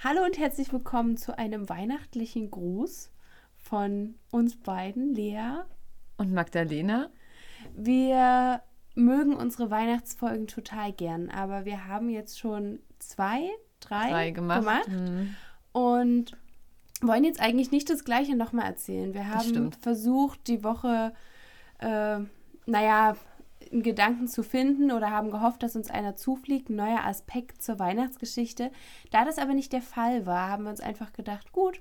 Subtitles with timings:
[0.00, 3.10] Hallo und herzlich willkommen zu einem weihnachtlichen Gruß
[3.56, 5.62] von uns beiden, Lea
[6.18, 7.10] und Magdalena.
[7.74, 8.62] Wir
[8.94, 14.88] mögen unsere Weihnachtsfolgen total gern, aber wir haben jetzt schon zwei, drei, drei gemacht, gemacht
[14.88, 15.34] mhm.
[15.72, 16.36] und
[17.02, 19.14] wollen jetzt eigentlich nicht das Gleiche nochmal erzählen.
[19.14, 21.12] Wir haben versucht, die Woche,
[21.80, 22.20] äh,
[22.66, 23.16] naja,
[23.72, 27.78] einen Gedanken zu finden oder haben gehofft, dass uns einer zufliegt, ein neuer Aspekt zur
[27.78, 28.70] Weihnachtsgeschichte.
[29.10, 31.80] Da das aber nicht der Fall war, haben wir uns einfach gedacht, gut,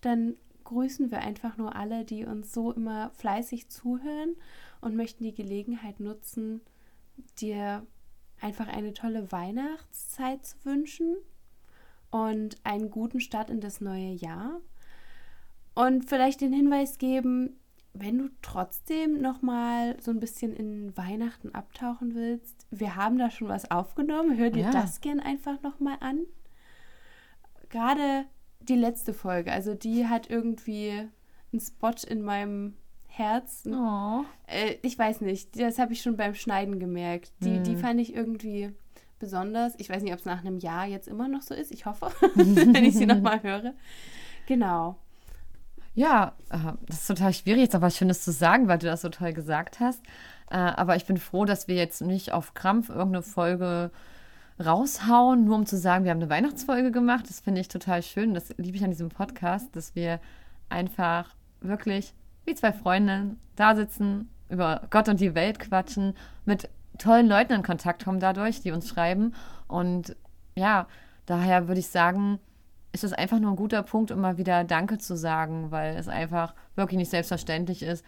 [0.00, 4.36] dann grüßen wir einfach nur alle, die uns so immer fleißig zuhören
[4.80, 6.60] und möchten die Gelegenheit nutzen,
[7.40, 7.86] dir
[8.40, 11.16] einfach eine tolle Weihnachtszeit zu wünschen
[12.10, 14.60] und einen guten Start in das neue Jahr.
[15.74, 17.59] Und vielleicht den Hinweis geben,
[17.92, 23.30] wenn du trotzdem noch mal so ein bisschen in Weihnachten abtauchen willst, wir haben da
[23.30, 24.36] schon was aufgenommen.
[24.36, 24.70] Hör dir ja.
[24.70, 26.20] das gern einfach noch mal an.
[27.68, 28.24] Gerade
[28.60, 31.08] die letzte Folge, also die hat irgendwie
[31.52, 32.74] einen Spot in meinem
[33.06, 33.74] Herzen.
[33.74, 34.24] Oh.
[34.46, 37.32] Äh, ich weiß nicht, das habe ich schon beim Schneiden gemerkt.
[37.40, 37.64] Die, hm.
[37.64, 38.72] die fand ich irgendwie
[39.18, 39.74] besonders.
[39.78, 41.72] Ich weiß nicht, ob es nach einem Jahr jetzt immer noch so ist.
[41.72, 43.74] Ich hoffe, wenn ich sie nochmal höre.
[44.46, 44.96] Genau.
[45.94, 46.34] Ja,
[46.86, 49.32] das ist total schwierig, jetzt noch was Schönes zu sagen, weil du das so toll
[49.32, 50.02] gesagt hast.
[50.50, 53.90] Äh, aber ich bin froh, dass wir jetzt nicht auf Krampf irgendeine Folge
[54.64, 57.28] raushauen, nur um zu sagen, wir haben eine Weihnachtsfolge gemacht.
[57.28, 58.34] Das finde ich total schön.
[58.34, 60.20] Das liebe ich an diesem Podcast, dass wir
[60.68, 67.26] einfach wirklich wie zwei Freundinnen da sitzen, über Gott und die Welt quatschen, mit tollen
[67.26, 69.34] Leuten in Kontakt kommen dadurch, die uns schreiben.
[69.68, 70.16] Und
[70.54, 70.86] ja,
[71.26, 72.38] daher würde ich sagen,
[72.92, 76.08] ist es einfach nur ein guter Punkt, um mal wieder Danke zu sagen, weil es
[76.08, 78.04] einfach wirklich nicht selbstverständlich ist.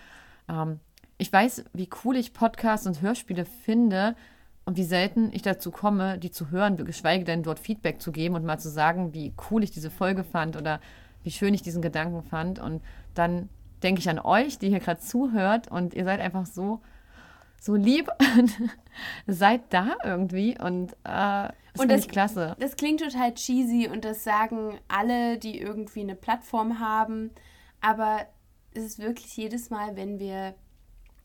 [0.48, 0.80] Ähm,
[1.18, 4.16] ich weiß, wie cool ich Podcasts und Hörspiele finde
[4.64, 8.34] und wie selten ich dazu komme, die zu hören, geschweige denn dort Feedback zu geben
[8.34, 10.80] und mal zu sagen, wie cool ich diese Folge fand oder
[11.22, 12.58] wie schön ich diesen Gedanken fand.
[12.58, 12.82] Und
[13.14, 13.48] dann
[13.82, 16.80] denke ich an euch, die hier gerade zuhört und ihr seid einfach so,
[17.62, 18.52] so lieb und
[19.28, 22.56] seid da irgendwie und äh, das und das, klasse.
[22.58, 27.30] Das klingt total cheesy und das sagen alle, die irgendwie eine Plattform haben,
[27.80, 28.26] aber
[28.74, 30.54] es ist wirklich jedes Mal, wenn wir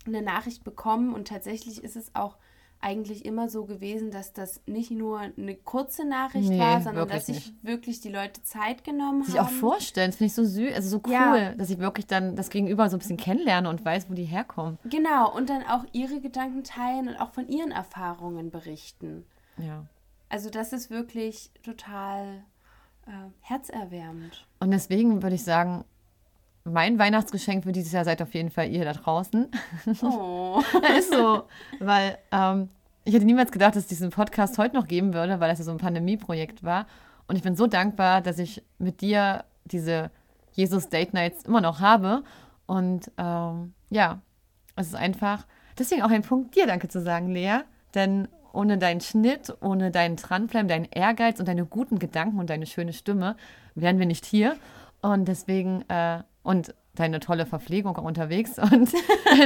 [0.05, 2.37] eine Nachricht bekommen und tatsächlich ist es auch
[2.79, 7.25] eigentlich immer so gewesen, dass das nicht nur eine kurze Nachricht nee, war, sondern dass
[7.25, 7.63] sich nicht.
[7.63, 9.47] wirklich die Leute Zeit genommen sich haben.
[9.47, 11.53] Sich auch vorstellen, das finde ich so süß, also so cool, ja.
[11.55, 14.77] dass ich wirklich dann das Gegenüber so ein bisschen kennenlerne und weiß, wo die herkommen.
[14.85, 19.25] Genau, und dann auch ihre Gedanken teilen und auch von ihren Erfahrungen berichten.
[19.57, 19.85] Ja.
[20.29, 22.43] Also das ist wirklich total
[23.07, 23.11] äh,
[23.41, 24.45] herzerwärmend.
[24.59, 25.83] Und deswegen würde ich sagen,
[26.67, 29.47] mein Weihnachtsgeschenk für dieses Jahr seid auf jeden Fall ihr da draußen.
[30.01, 30.61] Oh.
[30.97, 31.43] ist so,
[31.79, 32.69] weil ähm,
[33.05, 35.65] ich hätte niemals gedacht, dass es diesen Podcast heute noch geben würde, weil das ja
[35.65, 36.87] so ein Pandemieprojekt war.
[37.27, 40.11] Und ich bin so dankbar, dass ich mit dir diese
[40.53, 42.23] Jesus Date Nights immer noch habe.
[42.65, 44.19] Und ähm, ja,
[44.75, 45.45] es ist einfach
[45.77, 47.59] deswegen auch ein Punkt, dir Danke zu sagen, Lea.
[47.95, 52.65] Denn ohne deinen Schnitt, ohne deinen Dranbleiben, deinen Ehrgeiz und deine guten Gedanken und deine
[52.65, 53.35] schöne Stimme
[53.75, 54.57] wären wir nicht hier.
[55.01, 58.93] Und deswegen äh, und deine tolle Verpflegung auch unterwegs und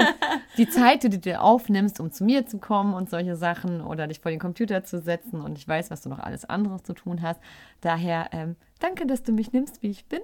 [0.57, 4.05] die Zeit, die du dir aufnimmst, um zu mir zu kommen und solche Sachen oder
[4.05, 6.93] dich vor den Computer zu setzen und ich weiß, was du noch alles anderes zu
[6.93, 7.41] tun hast.
[7.81, 10.21] Daher ähm, danke, dass du mich nimmst, wie ich bin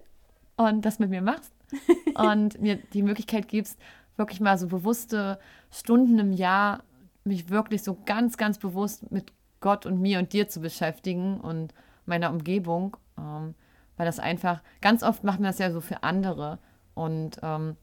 [0.55, 1.51] und das mit mir machst
[2.16, 3.79] und mir die Möglichkeit gibst,
[4.16, 5.39] wirklich mal so bewusste
[5.71, 6.83] Stunden im Jahr
[7.23, 11.73] mich wirklich so ganz, ganz bewusst mit Gott und mir und dir zu beschäftigen und
[12.05, 12.97] meiner Umgebung.
[13.17, 13.55] Ähm,
[13.97, 16.59] weil das einfach, ganz oft macht man das ja so für andere
[16.94, 17.75] und ähm,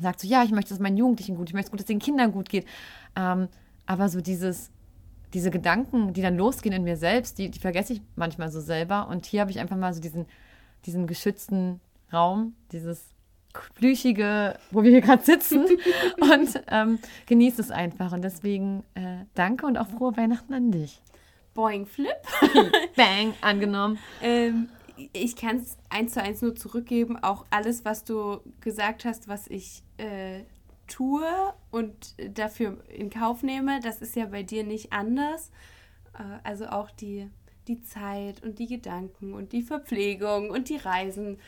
[0.00, 2.32] sagt so, ja, ich möchte, dass meinen Jugendlichen gut, ich möchte, dass es den Kindern
[2.32, 2.66] gut geht.
[3.16, 3.48] Ähm,
[3.86, 4.70] aber so dieses,
[5.34, 9.08] diese Gedanken, die dann losgehen in mir selbst, die, die vergesse ich manchmal so selber.
[9.08, 10.26] Und hier habe ich einfach mal so diesen,
[10.86, 11.80] diesen geschützten
[12.12, 13.08] Raum, dieses
[13.74, 15.66] plüschige, wo wir hier gerade sitzen
[16.20, 18.12] und ähm, genieße es einfach.
[18.12, 21.00] Und deswegen äh, danke und auch frohe Weihnachten an dich.
[21.54, 22.16] Boing Flip.
[22.96, 23.98] Bang, angenommen.
[24.22, 24.70] Ähm,
[25.12, 27.22] ich kann es eins zu eins nur zurückgeben.
[27.22, 30.42] Auch alles, was du gesagt hast, was ich äh,
[30.86, 31.26] tue
[31.70, 35.50] und dafür in Kauf nehme, das ist ja bei dir nicht anders.
[36.14, 37.28] Äh, also auch die,
[37.68, 41.38] die Zeit und die Gedanken und die Verpflegung und die Reisen.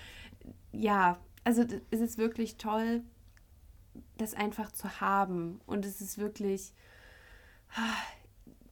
[0.72, 3.02] Ja, also es ist wirklich toll,
[4.16, 5.60] das einfach zu haben.
[5.66, 6.72] Und es ist wirklich,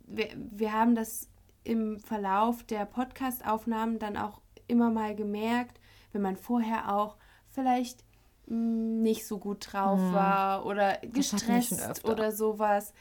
[0.06, 1.28] wir, wir haben das
[1.64, 5.80] im Verlauf der Podcast-Aufnahmen dann auch immer mal gemerkt,
[6.12, 7.16] wenn man vorher auch
[7.48, 8.04] vielleicht
[8.46, 10.12] mm, nicht so gut drauf hm.
[10.12, 12.92] war oder gestresst oder sowas.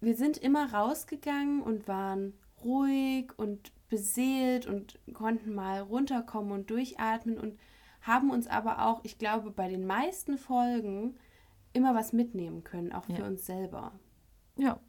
[0.00, 2.34] Wir sind immer rausgegangen und waren
[2.64, 7.58] ruhig und beseelt und konnten mal runterkommen und durchatmen und
[8.02, 11.16] haben uns aber auch, ich glaube, bei den meisten Folgen
[11.72, 13.26] immer was mitnehmen können, auch für ja.
[13.26, 13.92] uns selber.
[14.56, 14.80] Ja.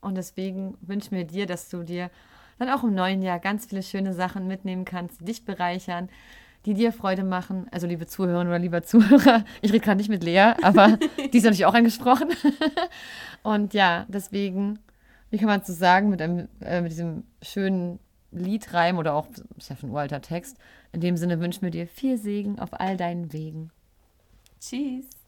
[0.00, 2.10] Und deswegen wünschen wir dir, dass du dir
[2.58, 6.08] dann auch im neuen Jahr ganz viele schöne Sachen mitnehmen kannst, die dich bereichern,
[6.66, 7.66] die dir Freude machen.
[7.70, 10.98] Also liebe Zuhörerinnen oder lieber Zuhörer, ich rede gerade nicht mit Lea, aber
[11.32, 12.28] die ist natürlich auch angesprochen.
[13.42, 14.78] Und ja, deswegen,
[15.30, 17.98] wie kann man es so sagen, mit, einem, äh, mit diesem schönen
[18.30, 20.56] Liedreim oder auch, ist ja schon ein uralter Text,
[20.92, 23.70] in dem Sinne wünschen wir dir viel Segen auf all deinen Wegen.
[24.60, 25.23] Tschüss.